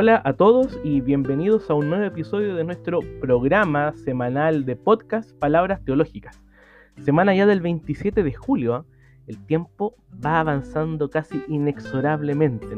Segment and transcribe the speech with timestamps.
[0.00, 5.36] Hola a todos y bienvenidos a un nuevo episodio de nuestro programa semanal de podcast
[5.40, 6.40] Palabras Teológicas.
[7.02, 8.84] Semana ya del 27 de julio, ¿ah?
[9.26, 12.68] el tiempo va avanzando casi inexorablemente.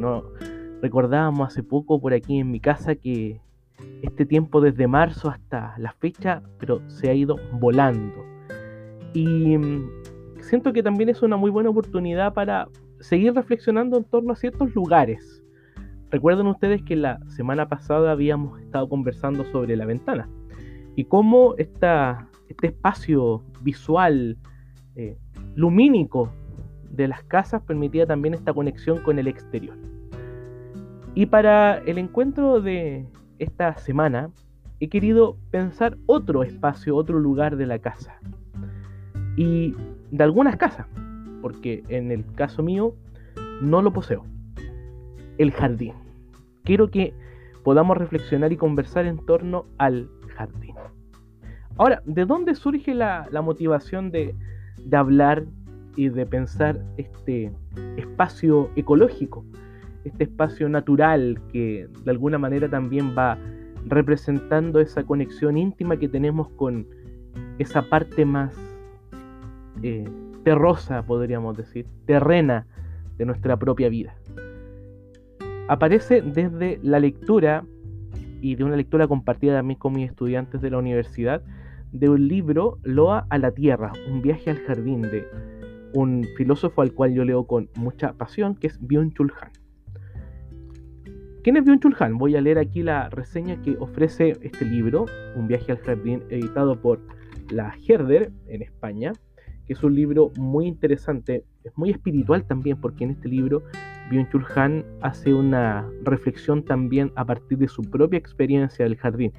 [0.80, 3.39] Recordábamos hace poco por aquí en mi casa que
[4.01, 8.25] este tiempo desde marzo hasta la fecha, pero se ha ido volando.
[9.12, 9.91] Y mm,
[10.41, 12.66] siento que también es una muy buena oportunidad para
[13.01, 15.40] seguir reflexionando en torno a ciertos lugares
[16.10, 20.28] Recuerden ustedes que la semana pasada habíamos estado conversando sobre la ventana
[20.96, 24.36] y cómo este espacio visual,
[24.96, 25.16] eh,
[25.55, 26.33] lumínico
[26.91, 29.77] de las casas permitía también esta conexión con el exterior.
[31.14, 33.06] Y para el encuentro de
[33.38, 34.30] esta semana
[34.80, 38.19] he querido pensar otro espacio, otro lugar de la casa.
[39.36, 39.77] Y
[40.11, 40.88] de algunas casas,
[41.41, 42.97] porque en el caso mío
[43.62, 44.24] no lo poseo
[45.41, 45.94] el jardín.
[46.64, 47.14] Quiero que
[47.64, 50.74] podamos reflexionar y conversar en torno al jardín.
[51.78, 54.34] Ahora, ¿de dónde surge la, motivación de,
[54.84, 55.46] de hablar
[55.96, 57.52] y de pensar este
[57.96, 59.44] espacio ecológico,
[60.05, 63.38] este espacio natural que de alguna manera también va
[63.86, 66.86] representando esa conexión íntima que tenemos con
[67.58, 68.55] esa parte más
[69.83, 70.06] eh,
[70.44, 72.66] terrosa, podríamos decir, terrena
[73.16, 74.20] de nuestra propia vida
[75.71, 77.65] aparece desde la lectura
[78.41, 81.43] y de una lectura compartida también con mis estudiantes de la universidad
[81.93, 85.29] de un libro Loa a la Tierra, un viaje al jardín de
[85.95, 89.51] un filósofo al cual yo leo con mucha pasión, que es Byung-Chul Han.
[91.45, 92.19] ¿Quién es Byung-Chul Han?
[92.19, 96.81] Voy a leer aquí la reseña que ofrece este libro, Un viaje al jardín, editado
[96.81, 96.98] por
[97.48, 99.13] la Herder en España,
[99.69, 103.63] que es un libro muy interesante, es muy espiritual también, porque en este libro
[104.11, 109.33] Byung-Chul Han hace una reflexión también a partir de su propia experiencia del jardín.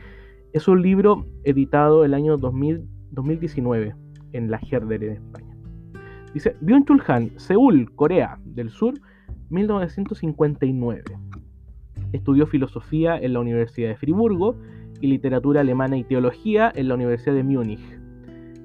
[0.53, 3.94] Es un libro editado el año 2019
[4.31, 5.57] en la Herder en España.
[6.34, 8.94] Dice Byung-Chul Han, Seúl, Corea del Sur,
[9.50, 11.03] 1959.
[12.13, 14.56] Estudió filosofía en la Universidad de Friburgo
[15.01, 17.81] y literatura alemana y teología en la Universidad de Múnich.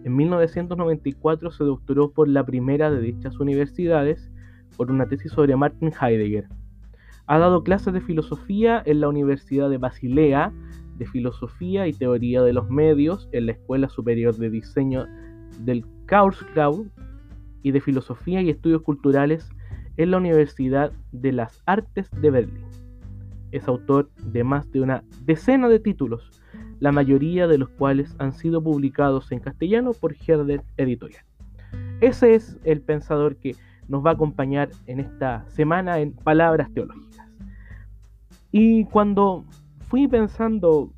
[0.04, 4.30] En 1994 se doctoró por la primera de dichas universidades
[4.76, 6.48] por una tesis sobre Martin Heidegger.
[7.26, 10.52] Ha dado clases de filosofía en la Universidad de Basilea,
[10.96, 15.06] de filosofía y teoría de los medios en la Escuela Superior de Diseño
[15.60, 16.88] del Karlsruhe
[17.62, 19.48] y de filosofía y estudios culturales
[19.96, 22.64] en la Universidad de las Artes de Berlín.
[23.50, 26.30] Es autor de más de una decena de títulos,
[26.78, 31.24] la mayoría de los cuales han sido publicados en castellano por Herder Editorial.
[32.00, 33.56] Ese es el pensador que
[33.88, 37.26] nos va a acompañar en esta semana en Palabras Teológicas.
[38.52, 39.44] Y cuando
[39.88, 40.92] fui pensando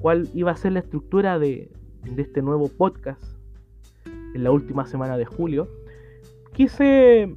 [0.00, 1.70] cuál iba a ser la estructura de,
[2.16, 3.22] este nuevo podcast
[4.06, 5.68] en la última semana de julio,
[6.54, 7.34] quise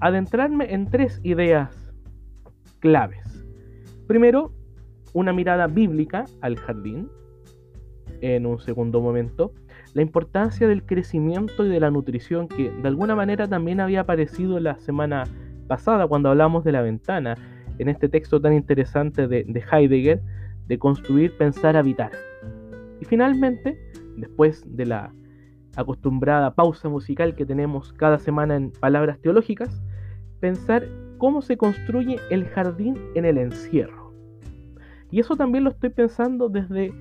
[0.00, 1.92] adentrarme en tres ideas
[2.80, 3.44] claves.
[4.06, 4.52] Primero,
[5.12, 7.08] una mirada bíblica al jardín.
[8.20, 9.52] En un segundo momento,
[9.94, 14.60] la importancia del crecimiento y de la nutrición que de alguna manera también había aparecido
[14.60, 15.24] la semana
[15.66, 17.36] pasada cuando hablamos de la ventana,
[17.78, 20.20] en este texto tan interesante de, Heidegger,
[20.66, 22.10] de construir, pensar, habitar.
[23.00, 23.78] Y finalmente,
[24.16, 25.12] después de la
[25.76, 29.82] acostumbrada pausa musical que tenemos cada semana en palabras teológicas,
[30.40, 30.86] pensar
[31.18, 34.12] cómo se construye el jardín en el encierro.
[35.10, 36.92] Y eso también lo estoy pensando desde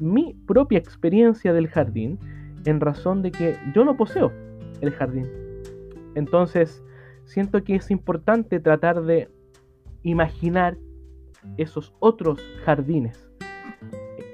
[0.00, 2.18] mi propia experiencia del jardín
[2.64, 4.32] en razón de que yo no poseo
[4.80, 5.26] el jardín.
[6.14, 6.82] Entonces,
[7.24, 9.28] siento que es importante tratar de
[10.02, 10.76] imaginar
[11.56, 13.30] esos otros jardines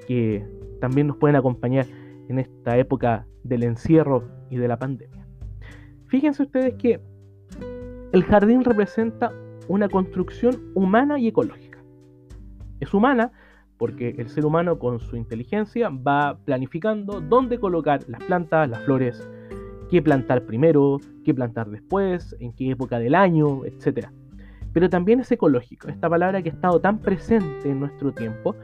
[0.07, 0.45] que
[0.79, 1.85] también nos pueden acompañar
[2.29, 5.25] en esta época del encierro y de la pandemia.
[6.07, 6.99] Fíjense ustedes que
[8.13, 9.31] el jardín representa
[9.67, 11.79] una construcción humana y ecológica.
[12.79, 13.31] Es humana
[13.77, 19.27] porque el ser humano con su inteligencia va planificando dónde colocar las plantas, las flores,
[19.89, 24.07] qué plantar primero, qué plantar después, en qué época del año, etc.
[24.73, 28.55] Pero también es ecológico, esta palabra que ha estado tan presente en nuestro tiempo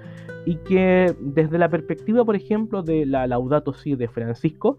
[0.45, 4.77] y que desde la perspectiva, por ejemplo, de la Laudato Si de Francisco,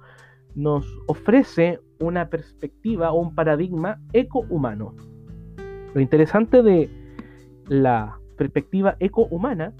[0.54, 4.94] nos ofrece una perspectiva o un paradigma eco-humano.
[5.94, 6.90] Lo interesante de
[7.68, 9.72] la perspectiva eco-humana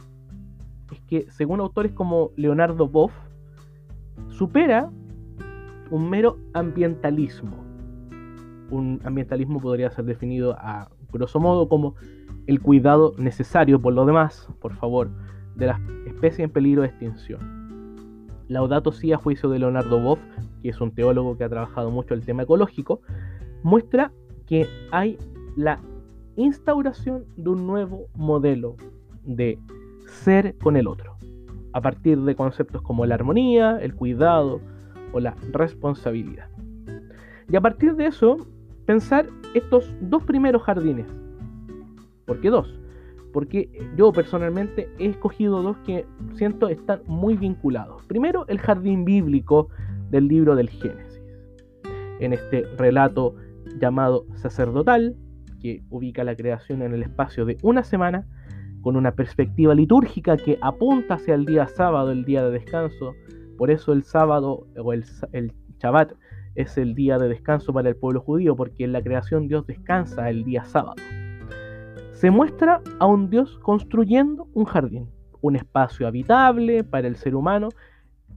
[0.93, 3.13] es que, según autores como Leonardo Boff,
[4.29, 4.91] supera
[5.91, 7.65] un mero ambientalismo.
[8.71, 11.95] Un ambientalismo podría ser definido a grosso modo como
[12.47, 15.11] el cuidado necesario por lo demás, por favor,
[15.57, 17.55] de las especies en peligro de extinción.
[18.49, 20.21] Laudato Si, a juicio de Leonardo Boff,
[20.63, 23.01] que es un teólogo que ha trabajado mucho el tema ecológico,
[23.63, 24.13] muestra
[24.47, 25.19] que hay
[25.57, 25.81] la
[26.37, 28.77] instauración de un nuevo modelo
[29.25, 29.59] de
[30.15, 31.17] ser con el otro,
[31.73, 34.61] a partir de conceptos como la armonía, el cuidado
[35.13, 36.49] o la responsabilidad.
[37.51, 38.37] Y a partir de eso,
[38.87, 41.07] pensar estos dos primeros jardines.
[42.25, 42.81] ¿Por qué dos?
[43.33, 48.05] Porque yo personalmente he escogido dos que siento están muy vinculados.
[48.07, 49.69] Primero, el jardín bíblico
[50.11, 51.23] del libro del Génesis.
[52.21, 53.35] En este relato
[53.79, 55.17] llamado sacerdotal,
[55.61, 58.27] que ubica la creación en el espacio de una semana,
[58.85, 63.15] con una perspectiva litúrgica que apunta hacia el día sábado, el día de descanso.
[63.57, 66.13] Por eso el sábado o el, el Shabbat
[66.55, 70.29] es el día de descanso para el pueblo judío, porque en la creación Dios descansa
[70.29, 70.97] el día sábado.
[72.13, 75.09] Se muestra a un Dios construyendo un jardín,
[75.41, 77.71] un espacio habitable para el ser humano,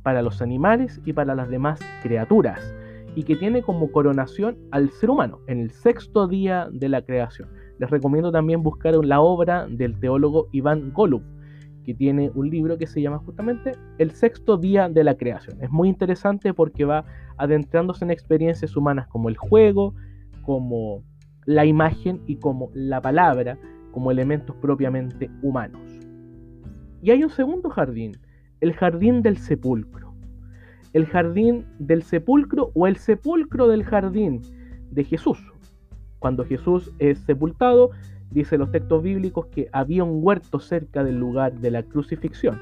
[0.01, 2.73] para los animales y para las demás criaturas,
[3.15, 7.50] y que tiene como coronación al ser humano en el sexto día de la creación
[7.79, 11.21] les recomiendo también buscar la obra del teólogo Iván Golub,
[11.83, 15.62] que tiene un libro que se llama justamente El sexto día de la creación.
[15.62, 17.06] Es muy interesante porque va
[17.38, 19.94] adentrándose en experiencias humanas como el juego,
[20.41, 21.03] como
[21.45, 23.57] la imagen y como la palabra,
[23.91, 25.81] como elementos propiamente humanos.
[27.01, 28.18] Y hay un segundo jardín,
[28.59, 30.13] el jardín del sepulcro.
[30.94, 34.41] El jardín del sepulcro o el sepulcro del jardín
[34.91, 35.38] de Jesús,
[36.19, 37.91] cuando Jesús es sepultado,
[38.31, 42.59] dice los textos bíblicos que había un huerto cerca del lugar de la crucifixión.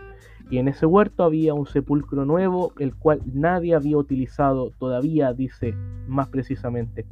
[0.49, 5.73] Y en ese huerto había un sepulcro nuevo, el cual nadie había utilizado todavía, dice
[6.07, 7.05] más precisamente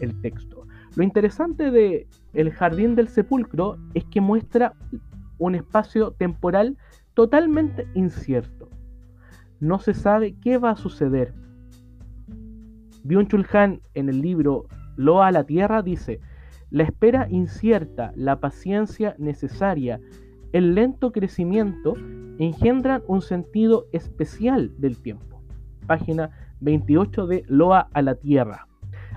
[0.00, 0.66] el texto.
[0.94, 4.74] Lo interesante de el jardín del sepulcro es que muestra
[5.38, 6.76] un espacio temporal
[7.14, 8.68] totalmente incierto.
[9.58, 11.32] No se sabe qué va a suceder.
[13.04, 14.66] Byung-Chul Han en el libro
[14.96, 16.20] Loa a la tierra dice,
[16.70, 20.00] la espera incierta, la paciencia necesaria,
[20.52, 21.94] el lento crecimiento
[22.38, 25.40] engendran un sentido especial del tiempo.
[25.86, 28.66] Página 28 de Loa a la tierra.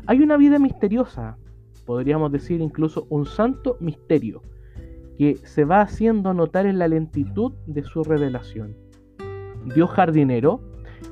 [0.06, 1.38] Hay una vida misteriosa,
[1.86, 4.42] podríamos decir incluso un santo misterio,
[5.18, 8.76] que se va haciendo notar en la lentitud de su revelación.
[9.76, 10.62] Dios jardinero,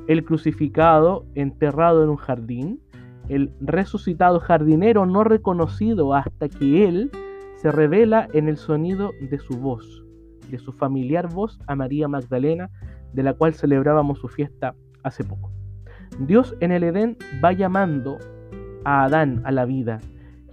[0.07, 2.81] el crucificado enterrado en un jardín,
[3.29, 7.11] el resucitado jardinero no reconocido hasta que Él
[7.55, 10.05] se revela en el sonido de su voz,
[10.49, 12.69] de su familiar voz a María Magdalena,
[13.13, 15.51] de la cual celebrábamos su fiesta hace poco.
[16.19, 18.17] Dios en el Edén va llamando
[18.85, 19.99] a Adán a la vida.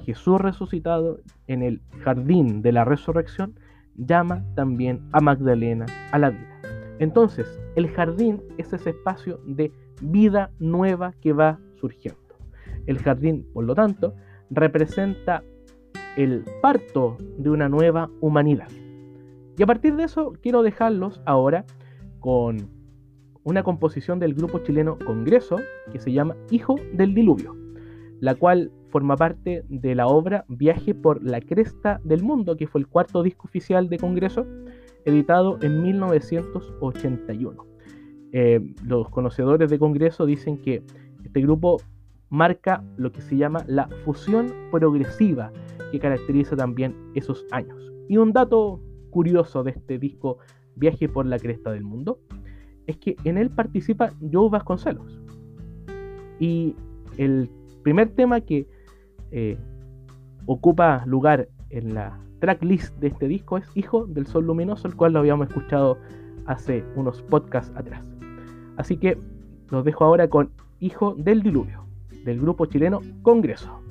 [0.04, 3.54] Jesús resucitado en el jardín de la resurrección
[3.96, 6.60] llama también a Magdalena a la vida.
[6.98, 12.23] Entonces, el jardín es ese espacio de vida nueva que va surgiendo.
[12.86, 14.14] El jardín, por lo tanto,
[14.50, 15.42] representa
[16.16, 18.68] el parto de una nueva humanidad.
[19.56, 21.64] Y a partir de eso quiero dejarlos ahora
[22.20, 22.68] con
[23.44, 25.56] una composición del grupo chileno Congreso
[25.92, 27.54] que se llama Hijo del Diluvio,
[28.20, 32.80] la cual forma parte de la obra Viaje por la Cresta del Mundo, que fue
[32.80, 34.46] el cuarto disco oficial de Congreso,
[35.04, 37.66] editado en 1981.
[38.32, 40.82] Eh, los conocedores de Congreso dicen que
[41.24, 41.80] este grupo
[42.30, 45.52] marca lo que se llama la fusión progresiva
[45.92, 47.92] que caracteriza también esos años.
[48.08, 50.38] Y un dato curioso de este disco
[50.76, 52.18] Viaje por la Cresta del Mundo
[52.86, 55.20] es que en él participa Joe Vasconcelos.
[56.40, 56.74] Y
[57.16, 57.48] el
[57.82, 58.66] primer tema que
[59.30, 59.56] eh,
[60.46, 65.12] ocupa lugar en la tracklist de este disco es Hijo del Sol Luminoso, el cual
[65.12, 65.96] lo habíamos escuchado
[66.46, 68.04] hace unos podcasts atrás.
[68.76, 69.16] Así que
[69.70, 70.50] los dejo ahora con
[70.80, 71.83] Hijo del Diluvio
[72.24, 73.83] del grupo chileno Congreso.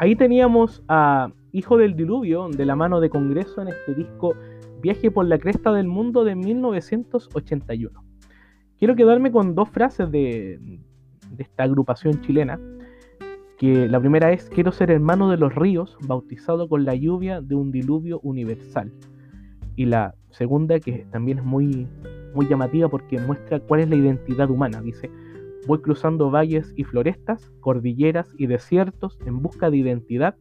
[0.00, 4.34] Ahí teníamos a Hijo del Diluvio de la mano de Congreso en este disco
[4.80, 8.04] Viaje por la Cresta del Mundo de 1981.
[8.78, 10.60] Quiero quedarme con dos frases de,
[11.32, 12.60] de esta agrupación chilena.
[13.58, 17.56] Que la primera es: Quiero ser hermano de los ríos, bautizado con la lluvia de
[17.56, 18.92] un diluvio universal.
[19.74, 21.88] Y la segunda, que también es muy,
[22.34, 24.80] muy llamativa porque muestra cuál es la identidad humana.
[24.80, 25.10] Dice:
[25.68, 30.34] Voy cruzando valles y florestas, cordilleras y desiertos en busca de identidad.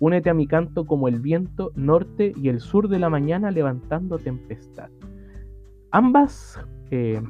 [0.00, 4.18] Únete a mi canto como el viento norte y el sur de la mañana levantando
[4.18, 4.90] tempestad.
[5.92, 7.22] Ambas, eh,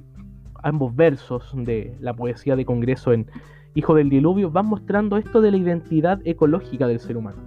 [0.64, 3.28] ambos versos de la poesía de Congreso en
[3.74, 7.38] Hijo del Diluvio van mostrando esto de la identidad ecológica del ser humano.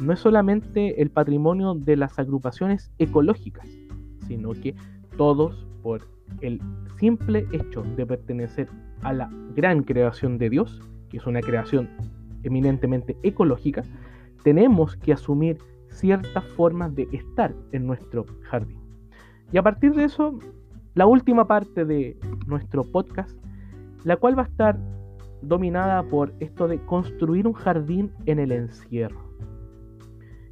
[0.00, 3.68] No es solamente el patrimonio de las agrupaciones ecológicas,
[4.26, 4.74] sino que
[5.16, 6.08] todos, por
[6.40, 6.60] el
[6.98, 8.68] simple hecho de pertenecer
[9.02, 11.90] a la gran creación de Dios, que es una creación
[12.42, 13.82] eminentemente ecológica,
[14.42, 18.78] tenemos que asumir ciertas formas de estar en nuestro jardín.
[19.52, 20.38] Y a partir de eso,
[20.94, 23.36] la última parte de nuestro podcast,
[24.04, 24.78] la cual va a estar
[25.42, 29.26] dominada por esto de construir un jardín en el encierro.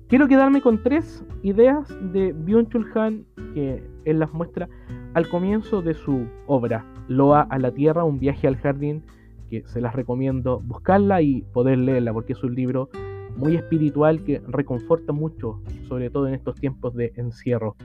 [0.09, 3.25] Quiero quedarme con tres ideas de Byung-Chul Han
[3.55, 4.69] que él las muestra
[5.15, 9.03] al comienzo de su obra, Loa a la Tierra, un viaje al jardín,
[9.51, 12.89] que se las recomiendo buscarla y poder leerla, porque es un libro
[13.37, 17.77] muy espiritual que reconforta mucho, sobre todo en estos tiempos de encierro,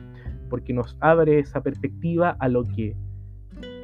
[0.50, 2.96] porque nos abre esa perspectiva a lo que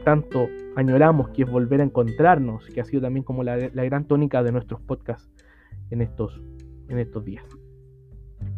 [0.03, 4.43] tanto añoramos, que es volver a encontrarnos, que ha sido también como la, gran tónica
[4.43, 5.29] de nuestros podcasts,
[5.89, 6.41] en estos,
[6.87, 7.45] en estos días.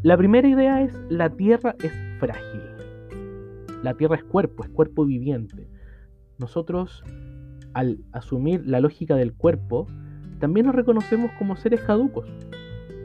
[0.04, 2.62] La primera idea es la tierra es frágil.
[3.84, 5.67] La tierra es cuerpo, es cuerpo viviente.
[6.40, 7.04] Nosotros,
[7.74, 9.88] al asumir la lógica del cuerpo,
[10.40, 12.28] también nos reconocemos como seres caducos.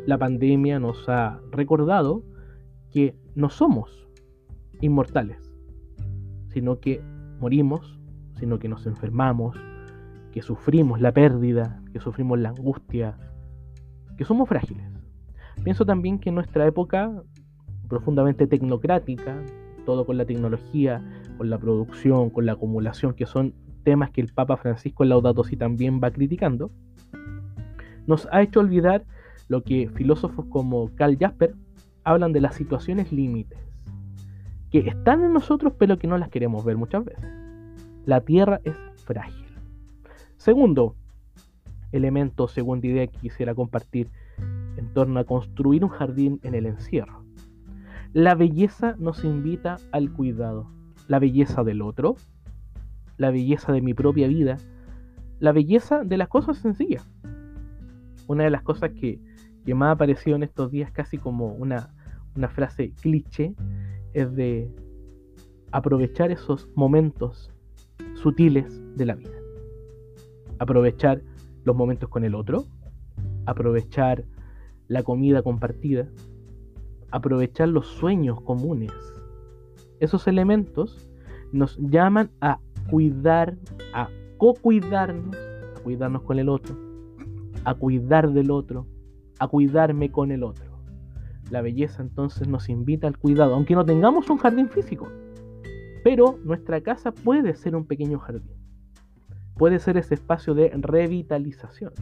[0.06, 2.22] La pandemia nos ha recordado
[2.90, 4.06] que no somos
[4.80, 5.38] inmortales,
[6.48, 7.02] sino que
[7.40, 7.98] morimos,
[8.38, 9.56] sino que nos enfermamos,
[10.32, 13.16] que sufrimos la pérdida, que sufrimos la angustia,
[14.16, 14.86] que somos frágiles.
[15.64, 17.22] Pienso también que en nuestra época
[17.88, 19.42] profundamente tecnocrática,
[19.84, 21.02] todo con la tecnología,
[21.42, 25.56] con la producción, con la acumulación, que son temas que el Papa Francisco Laudato Si
[25.56, 26.70] también va criticando,
[28.06, 29.04] nos ha hecho olvidar
[29.48, 31.56] lo que filósofos como Karl Jasper
[32.04, 33.58] hablan de las situaciones límites,
[34.70, 37.28] que están en nosotros pero que no las queremos ver muchas veces.
[38.06, 39.44] La tierra es frágil.
[40.36, 40.94] Segundo
[41.90, 44.06] elemento, segunda idea que quisiera compartir
[44.76, 47.24] en torno a construir un jardín en el encierro.
[48.12, 50.81] La belleza nos invita al cuidado.
[51.08, 52.16] La belleza del otro,
[53.16, 54.56] la belleza de mi propia vida,
[55.40, 57.08] la belleza de las cosas sencillas.
[58.26, 59.20] Una de las cosas que,
[59.64, 61.94] que más ha aparecido en estos días casi como una,
[62.36, 63.54] una frase cliché
[64.14, 64.70] es de
[65.72, 67.50] aprovechar esos momentos
[68.14, 69.38] sutiles de la vida.
[70.58, 71.22] Aprovechar
[71.64, 72.64] los momentos con el otro,
[73.46, 74.24] aprovechar
[74.88, 76.08] la comida compartida,
[77.10, 78.92] aprovechar los sueños comunes.
[80.02, 81.08] Esos elementos
[81.52, 82.58] nos llaman a
[82.90, 83.56] cuidar,
[83.94, 86.76] a co-cuidarnos, a cuidarnos con el otro,
[87.64, 88.88] a cuidar del otro,
[89.38, 90.64] a cuidarme con el otro.
[91.52, 95.06] La belleza entonces nos invita al cuidado, aunque no tengamos un jardín físico.
[96.02, 98.56] Pero nuestra casa puede ser un pequeño jardín.
[99.54, 101.92] Puede ser ese espacio de revitalización.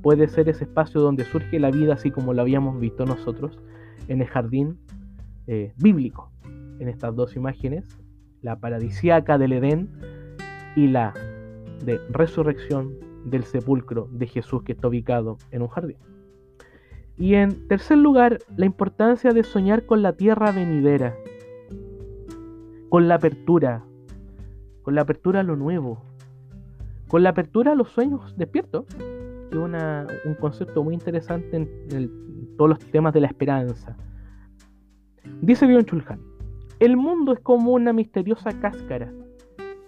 [0.00, 3.58] Puede ser ese espacio donde surge la vida así como lo habíamos visto nosotros
[4.06, 4.78] en el jardín
[5.48, 6.30] eh, bíblico.
[6.78, 7.98] En estas dos imágenes,
[8.42, 9.88] la paradisiaca del Edén
[10.74, 11.14] y la
[11.84, 15.96] de resurrección del sepulcro de Jesús que está ubicado en un jardín.
[17.18, 21.16] Y en tercer lugar, la importancia de soñar con la tierra venidera,
[22.88, 23.84] con la apertura,
[24.82, 26.02] con la apertura a lo nuevo,
[27.08, 32.70] con la apertura a los sueños despiertos, que es un concepto muy interesante en, todos
[32.70, 33.96] los temas de la esperanza.
[35.42, 36.20] Dice Bion Chulhan,
[36.78, 39.10] el mundo es como una misteriosa cáscara,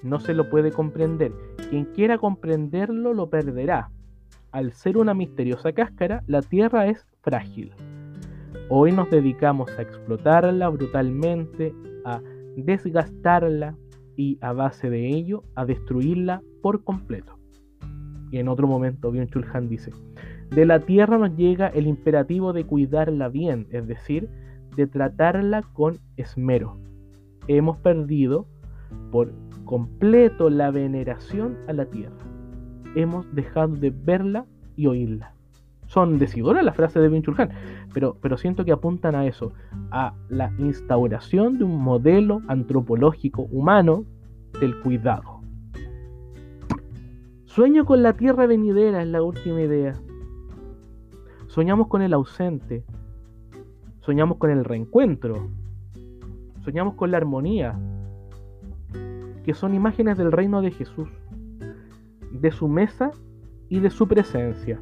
[0.03, 1.33] no se lo puede comprender,
[1.69, 3.91] quien quiera comprenderlo lo perderá.
[4.53, 7.73] Al ser una misteriosa cáscara, la tierra es frágil.
[8.71, 11.75] Hoy nos dedicamos a explotarla brutalmente,
[12.07, 12.23] a
[12.57, 13.77] desgastarla
[14.17, 17.39] y a base de ello a destruirla por completo.
[18.31, 19.91] Y en otro momento, Bion Chulhan dice,
[20.51, 24.29] de la tierra nos llega el imperativo de cuidarla bien, es decir,
[24.79, 26.79] de tratarla con esmero.
[27.49, 28.47] Hemos perdido
[29.11, 29.33] por
[29.65, 32.17] completo la veneración a la tierra.
[32.95, 35.35] Hemos dejado de verla y oírla
[35.89, 37.51] son decidoras las frases de Vinchulhan,
[37.95, 39.53] pero, pero siento que apuntan a eso,
[39.91, 44.05] a la instauración de un modelo antropológico humano
[44.61, 45.41] del cuidado.
[47.47, 49.95] Sueño con la tierra venidera es la última idea.
[51.47, 52.85] Soñamos con el ausente,
[54.09, 55.51] soñamos con el reencuentro,
[56.65, 57.79] soñamos con la armonía,
[59.45, 61.11] que son imágenes del reino de Jesús,
[62.33, 63.11] de su mesa
[63.69, 64.81] y de su presencia.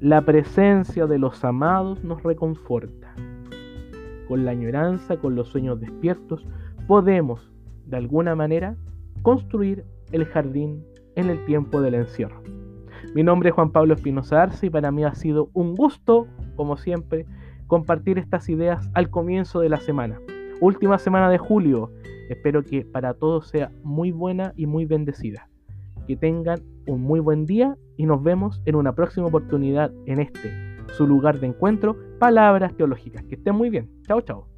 [0.00, 3.14] La presencia de los amados nos reconforta.
[4.26, 6.46] Con la añoranza, con los sueños despiertos,
[6.88, 7.52] podemos,
[7.84, 8.78] de alguna manera,
[9.20, 10.82] construir el jardín
[11.14, 12.40] en el tiempo del encierro.
[13.14, 16.78] Mi nombre es Juan Pablo Espinosa Arce y para mí ha sido un gusto, como
[16.78, 17.26] siempre,
[17.72, 20.20] compartir estas ideas al comienzo de la semana.
[20.60, 21.90] Última semana de julio.
[22.28, 25.48] Espero que para todos sea muy buena y muy bendecida.
[26.06, 30.52] Que tengan un muy buen día y nos vemos en una próxima oportunidad en este,
[30.98, 33.24] su lugar de encuentro, Palabras Teológicas.
[33.24, 33.88] Que estén muy bien.
[34.06, 34.51] Chao, chao.